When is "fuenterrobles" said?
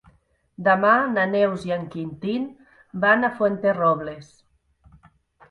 3.37-4.35